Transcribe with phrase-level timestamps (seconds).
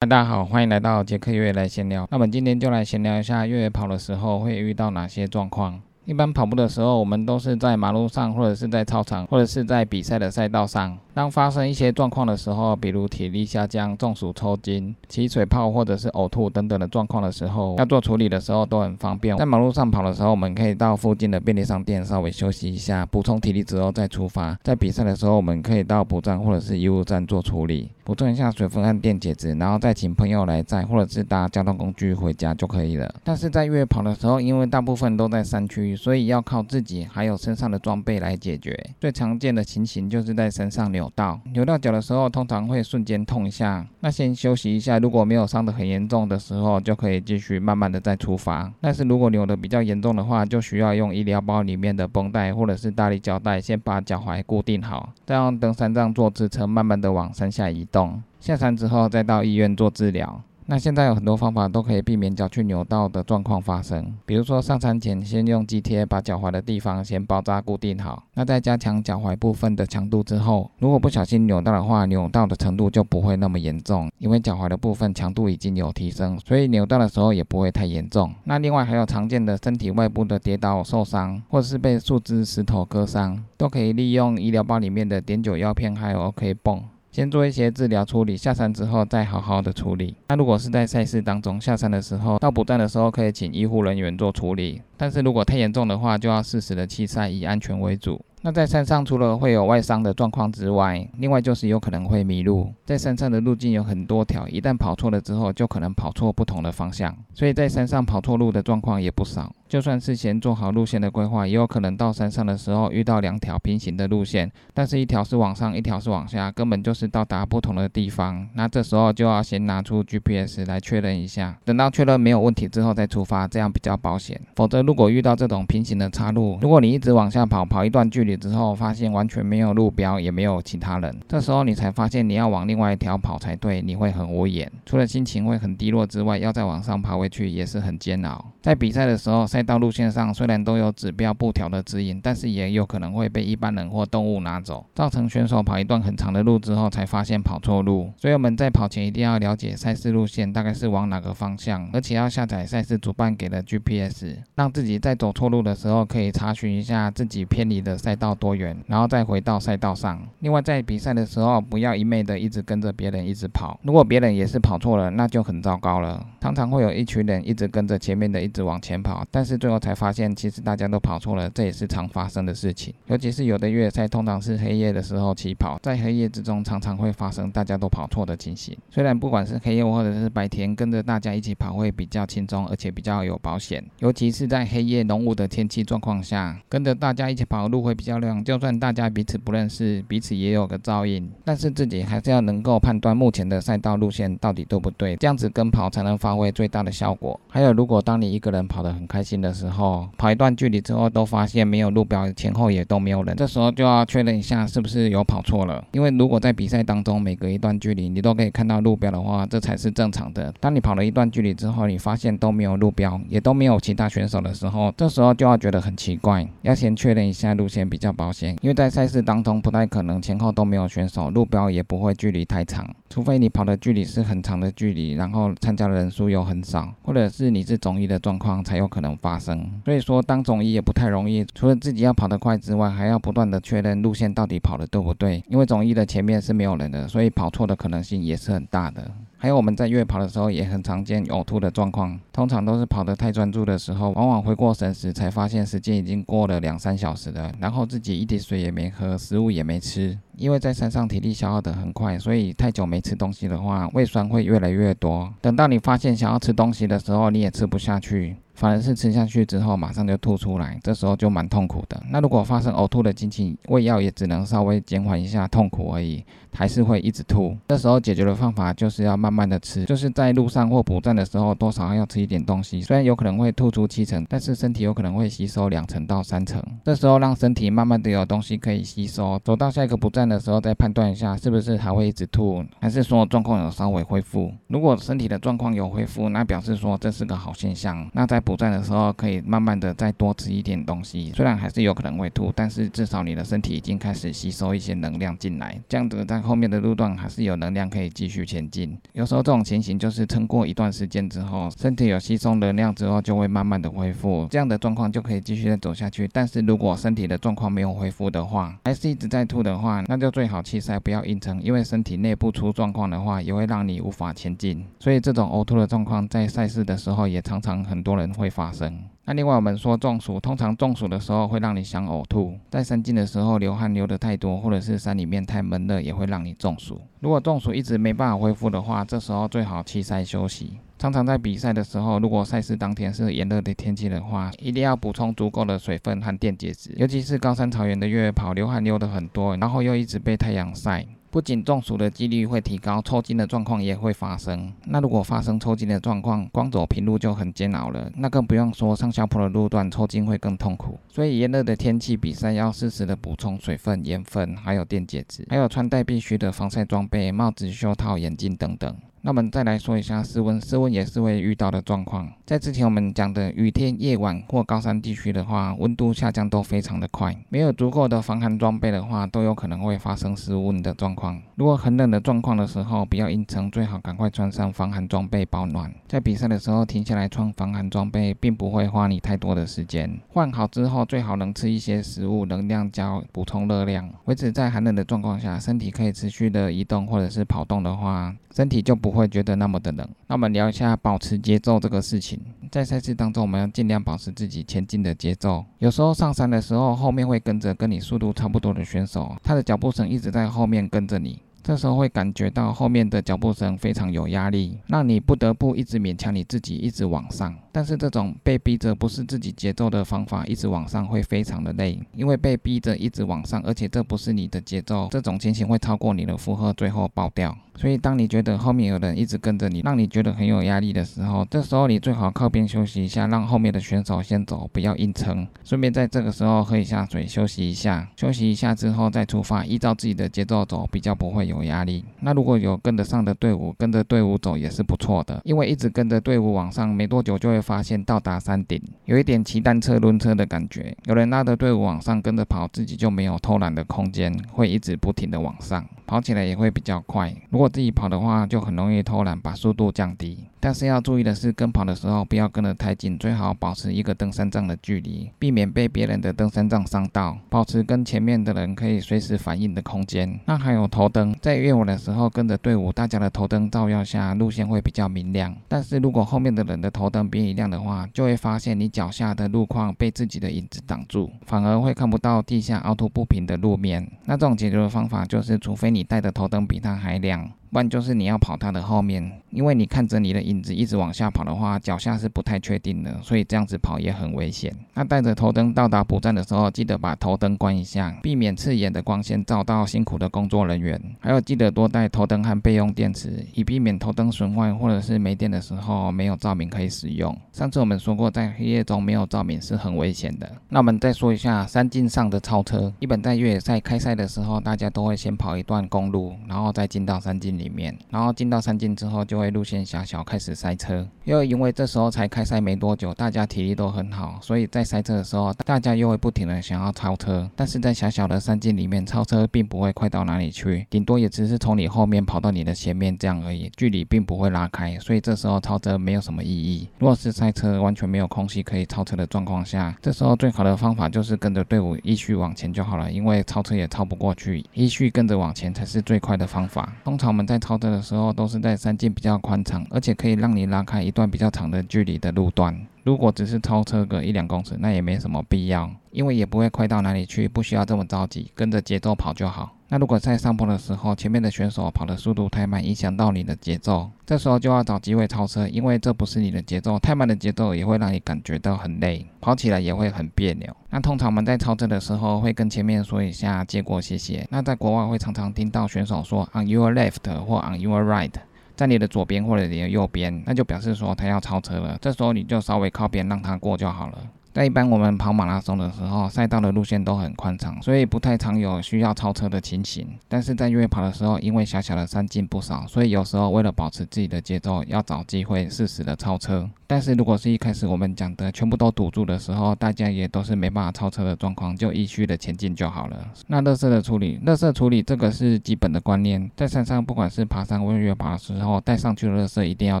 [0.00, 2.08] 大家好，欢迎来到杰克越野来闲聊。
[2.10, 5.78] 那我们今天就来闲聊一下越野跑的时候会遇到哪些状况。
[6.06, 10.96] 一般跑步的时候，我们都是在马路上，或者是在操场，或者是在比赛的赛道上。
[11.12, 19.36] 当发生一些状况的时候，比如体力下降、中暑、抽筋、起水泡或者是呕吐等等的状况的时候，要做处理的时候都很方便。
[19.36, 24.58] 在马路上跑的时候，我们可以到附近的便利商店稍微休息一下，补充体力之后再出发。
[24.64, 33.08] 在比赛的时候，我们可以到补站或者是医务站做处理，补充一下水分和电解质，然后再请朋友来载，或者是搭交通工具回家就可以了。
[33.22, 38.76] 但是在越野跑的时候，因为大部分都在山区，所以要靠自己还有身上的装备来解决。
[38.98, 41.92] 最常见的情形就是在身上扭到，扭到脚。
[41.92, 44.98] 的时候通常会瞬间痛一下，那先休息一下。
[44.98, 48.72] 如果没有伤得很严重的时候，就可以继续慢慢的再出发。
[48.80, 57.99] 但是如果扭得比较严重的话，就需要用医疗包里面的绷带或者是大力胶带，先把脚踝固定好，再用登山杖做支撑，慢慢的往山下移动。
[58.38, 60.42] 下山之后再到医院做治疗。
[60.66, 78.32] 那现在有很多方法都可以避免脚去扭到的状况发生，比如说上山前先用肌贴把脚踝的地方先包扎固定好，那在加强脚踝部分的强度之后，如果不小心扭到的话，扭到的程度就不会那么严重，因为脚踝的部分强度已经有提升，所以扭到的时候也不会太严重。
[78.44, 86.80] 那另外还有常见的身体外部的跌倒受伤，或者是被树枝石头割伤，都可以利用医疗包里面的碘酒药片还有 OK 泵。
[87.10, 90.14] 先做一些治疗处理，下山之后再好好的处理。
[90.28, 94.80] 那如果是在赛事当中下山的时候，到补站的时候可以请医护人员做处理。
[94.96, 98.20] 但是如果太严重的话，就要适时的弃赛，以安全为主。
[98.42, 102.72] 那在山上除了会有外伤的状况之外，另外就是有可能会迷路。
[102.86, 107.14] 在山上的路径有很多条，一旦跑错了之后，就可能跑错不同的方向。
[107.34, 109.52] 所以在山上跑错路的状况也不少。
[109.70, 118.48] 就算事先做好路线的规划，也有可能到山上的时候遇到两条平行的路线，但是一条是往上，一条是往下，根本就是到达不同的地方。
[118.54, 124.40] 那这时候就要先拿出 GPS 来确认一下，等到确认没有问题之后再出发，这样比较保险。
[124.56, 128.40] 否则如果遇到这种平行的岔路，如果你一直往下跑，跑一段距离。
[128.40, 138.42] 之后发现完全没有路标，也没有其他人，这时候你才发现你要往另外一条跑才对，你会很无言，除了心情会很低落之外，要再往上爬回去也是很煎熬。
[138.62, 148.10] 在比赛的时候，赛赛道路线上虽然都有指标布条的指引，但是也有可能会被一般人或动物拿走，造成选手跑一段很长的路之后才发现跑错路。
[148.16, 160.26] 所以我们在跑前一定要了解赛事路线大概是往哪个方向，而且要下载赛事主办给的 GPS，让自己在走错路的时候可以查询一下自己偏离的赛道多远，然后再回到赛道上。
[160.38, 166.26] 另外在比赛的时候不要一昧的一直跟着别人一直跑，如果别人也是跑错了，那就很糟糕了。
[166.40, 168.40] 常常会有一群人一直跟着前面的。
[168.40, 172.94] 一直往前跑，但是是最后才发现，其实大家都跑错了，这也是常发生的事情。
[173.06, 178.76] 尤其是有的越野赛通常是黑夜的时候起跑，在黑夜之中常常会发生大家都跑错的情形。
[178.90, 183.84] 虽然不管是黑夜或者是白天，跟着大家一起跑会比较轻松，而且比较有保险。
[183.98, 188.44] 尤其是在黑夜浓雾的天气状况下，跟着大家一起跑路会比较亮。
[188.44, 197.38] 就算大家彼此不认识，彼此也有个照应，但是自己还是要能够判断目前的赛道路线到底对不对，这样子跟跑才能发挥最大的效果。
[197.48, 205.82] 还有，如果当你一个人跑得很开心的时候，跑一段距离之后都发现没有路标，前后也都没有人，这时候就要确认一下是不是有跑错了。
[205.92, 210.52] 因为如果在比赛当中每隔一段距离你都可以看到路标的话，这才是正常的。
[210.60, 218.56] 当你跑了一段距离之后，你发现都没有路标，也都没有其他选手的时候，这时候就要觉得很奇怪，要先确认一下路线比较保险。
[218.62, 228.50] 因为在赛事当中不太可能前后都没有选手，路标也不会距离太长，除非你跑的距离是很长的距离，然后参加的人数又很少，或者是你是总一的状况。
[228.64, 231.46] 才有可能发发生，所以说当总一也不太容易。
[231.54, 235.40] 除了自己要跑得快之外，还要不断的确认路线到底跑的对不对。
[235.48, 239.08] 因为总一的前面是没有人的，所以跑错的可能性也是很大的。
[239.38, 250.18] 还有我们在越跑的时候也很常见呕吐的状况，通常都是跑得太专注的时候，往往回过神时才发现时间已经过了两三小时了，然后自己一滴水也没喝，食物也没吃。
[250.36, 255.32] 因为在山上体力消耗得很快，所以太久没吃东西的话，胃酸会越来越多。
[255.40, 258.36] 等到你发现想要吃东西的时候，你也吃不下去。
[258.60, 261.98] 反而是吃下去之后马上就吐出来，这时候就蛮痛苦的。
[262.10, 266.22] 那如果发生呕吐的情形，胃药也只能稍微减缓一下痛苦而已，
[266.52, 267.56] 还是会一直吐。
[267.68, 272.82] 这时候解决的方法就是要慢慢的吃，就是在路上或补站的时候，多少要吃一点东西。
[272.82, 276.62] 虽然有可能会吐出七成，但是身体有可能会吸收两成到三成。
[276.84, 284.52] 这时候让身体慢慢的有东西可以吸收，走到下一个补站的时候再判断一下是不是还会一直吐，还是说状况有稍微恢复。
[284.66, 288.06] 如果身体的状况有恢复，那表示说这是个好现象。
[288.12, 298.98] 那在补站的时候，可以慢慢的再多吃一点东西，虽然还是有可能会吐，但是至少你的身体已经开始吸收一些能量进来，这样子在后面的路段还是有能量可以继续前进。
[299.12, 306.28] 有时候这种情形就是撑过一段时间之后，身体有吸收能量之后，就会慢慢的恢复，这样的状况就可以继续再走下去。
[306.32, 314.84] 但是如果身体的状况没有恢复的话，还是一直在吐的话，那就最好气塞不要硬撑，因为身体内部出状况的话，也会让你无法前进。
[314.98, 318.98] 所以这种呕吐的状况在赛事的时候也常常很多人会发生。
[319.26, 327.00] 那另外我们说中暑，通常中暑的时候会让你想呕吐，在山进的时候流汗流得太多，或者是山里面太闷热，也会让你中暑。
[327.20, 330.78] 如果中暑一直没办法恢复的话，这时候最好弃赛休息。
[330.98, 341.06] 常常在比赛的时候，如果赛事当天是炎热的天气的话，一定要补充足够的水分和电解质，尤其是高山草原的越野跑，流汗流得很多，然后又一直被太阳晒。
[341.30, 344.72] 不仅中暑的几率会提高，抽筋的状况也会发生。
[344.86, 350.98] 那如果发生抽筋的状况，光走平路就很煎熬了，那更不用说上下坡的路段抽筋会更痛苦。
[351.08, 358.96] 所以炎热的天气比赛要适时的补充水分、盐分，还有电解质，还有穿戴必须的防晒装备，帽子、袖套、眼镜等等。
[359.22, 362.26] 那我们再来说一下室温，室温也是会遇到的状况。
[362.46, 367.36] 在之前我们讲的雨天、夜晚或高山地区的话，温度下降都非常的快。
[367.50, 371.38] 没有足够的防寒装备的话，都有可能会发生失温的状况。
[371.56, 375.92] 如果很冷的状况的时候，不要硬撑，最好赶快穿上防寒装备保暖。
[376.08, 380.18] 在比赛的时候停下来穿防寒装备，并不会花你太多的时间。
[380.30, 388.34] 换好之后，最好能吃一些食物，能量胶补充热量，维持在寒冷的状况下，身体可以持续的移动或者是跑动的话。
[388.52, 390.08] 身体就不不会觉得那么的冷。
[390.28, 392.40] 那我们聊一下保持节奏这个事情。
[392.70, 395.64] 在赛事当中，我们要尽量保持自己前进的节奏。
[395.78, 401.40] 有时候上山的时候，后面会跟着跟你速度差不多的选手，他的脚步声一直在后面跟着你。
[401.62, 407.54] 这时候会感觉到后面的脚步声非常有压力，让你不得不一直勉强你自己一直往上。
[407.70, 417.56] 但是这种被逼着不是自己节奏的方法，一直往上会非常的累，因为被逼着一直往上，而且这不是你的节奏，这种情形会超过你的负荷，最后爆掉。
[417.80, 425.48] 所以当你觉得后面有人一直跟着你，让你觉得很有压力的时候，这时候你最好靠边休息一下，让后面的选手先走，不要硬撑。
[425.64, 428.06] 顺便在这个时候喝一下水，休息一下。
[428.16, 432.04] 休息一下之后再出发，依照自己的节奏走，比较不会有压力。
[432.20, 440.94] 那如果有跟得上的队伍，跟着队伍走也是不错的，因为一直跟着队伍往上，没多久就会发现到达山顶，有一点骑单车轮车的感觉。
[441.06, 445.82] 有人拉着队伍往上跟着跑，自己就没有偷懒的空间，会一直不停的往上。
[446.06, 447.32] 跑起来也会比较快。
[447.50, 450.44] 如果自己跑的话，就很容易偷懒，把速度降低。
[450.62, 457.38] 但是要注意的是，跟跑的时候不要跟得太近，最好保持一个登山杖的距离，避免被别人的登山杖伤到。
[457.48, 460.38] 保持跟前面的人可以随时反应的空间。
[460.44, 465.56] 那还有头灯，在越野的时候跟着队伍，大家的头灯照耀下，路线会比较明亮。
[465.66, 474.06] 但是如果后面的人的头灯比你亮的话，就会发现你脚下的路况被自己的影子挡住，反而会看不到地下凹凸不平的路面。
[474.26, 477.50] 那这种解决的方法就是，除非你带的头灯比他还亮。
[477.70, 484.74] 不然就是你要跑它的后面，因为你看着你的影子一直往下跑的话，脚下是不太确定的，所以这样子跑也很危险。
[484.94, 491.00] 那带着头灯到达补站的时候，记得把头灯关一下，避免刺眼的光线照到辛苦的工作人员。
[491.20, 497.36] 还有记得多带头灯和备用电池，以避免头灯损坏或者是没电的时候没有照明可以使用。
[497.52, 500.50] 上次我们说过，在黑夜中没有照明是很危险的。
[500.70, 502.92] 那我们再说一下山径上的超车。
[502.98, 507.59] 一般在越野赛开赛的时候，大家都会先跑一段公路，然后再进到山径。
[507.60, 511.06] 里面，然后进到山径之后，就会路线狭小，开始塞车。
[511.24, 517.48] 又因为这时候才开赛没多久，大家体力都很好，所以在塞车的时候，大家又会不停的想要超车。
[517.54, 524.98] 但是在狭小的山径里面，超车并不会快到哪里去，顶多也只是从你后面跑到你的前面这样而已，距离并不会拉开。
[524.98, 526.88] 所以这时候超车没有什么意义。
[526.98, 536.92] 如果是塞车完全没有空隙可以超车的状况下，这时候最好的方法就是跟着队伍依序往前就好了，因为超车也超不过去，依序跟着往前才是最快的方法。
[537.04, 542.80] 通常我们在超车的时候，都是在山径比较宽敞，而且可以让你拉开一段比较长的距离的路段。
[543.02, 549.72] 如果只是超车个一两公尺，那也没什么必要，因为也不会快到哪里去，不需要这么着急，跟着节奏跑就好。
[549.92, 560.72] 那如果在上坡的时候，前面的选手跑的速度太慢，影响到你的节奏，这时候就要找机会超车，因为这不是你的节奏，太慢的节奏也会让你感觉到很累，跑起来也会很别扭。
[560.90, 564.46] 那通常我们在超车的时候，会跟前面说一下，借过谢谢。
[564.48, 568.30] 那在国外会常常听到选手说 on your left 或 on your right。
[568.76, 571.98] 在你的左边或者你的右边，那就表示说他要超车了。
[572.00, 574.18] 这时候你就稍微靠边让他过就好了。
[574.52, 580.06] 在一般我们跑马拉松的时候，赛道的路线都很宽敞，所以不太常有需要超车的情形。
[580.28, 586.68] 但是在越野跑的时候，因为小小的山径不少，所以有时候为了保持自己的节奏，要找机会适时的超车。
[586.86, 593.16] 但是如果是一开始我们讲的全部都堵住的时候，大家也都是没办法超车的状况，就依序的前进就好了。
[593.46, 600.00] 那垃圾的处理，垃圾处理这个是基本的观念，在山上不管是爬山或越野跑的时候，带上去的垃圾一定要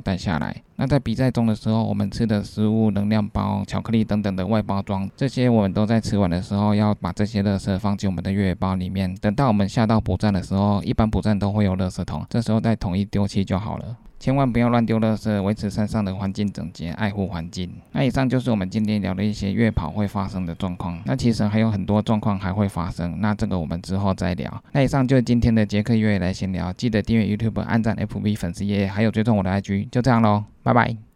[0.00, 0.60] 带下来。
[0.80, 9.14] 那在比赛中的时候，我们吃的食物、能量包、巧克力等等的外包装，这些我们都在吃完的时候要把这些垃圾放进我们的越野包里面。
[9.16, 13.94] 等到我们下到补站的时候，一般补站都会有垃圾桶，这时候再统一丢弃就好了。
[14.20, 17.72] 千万不要乱丢垃圾，维持山上的环境整洁，爱护环境。
[17.92, 21.00] 那以上就是我们今天聊的一些月跑会发生的状况。
[21.06, 24.62] 那其实还有很多状况还会发生，那这个我们之后再聊。
[24.72, 29.88] 那以上就是今天的杰克越野来闲聊，记得订阅 YouTube、按赞 FB 粉丝页，还有追踪我的 IG。
[29.90, 31.09] 就这样喽，拜拜。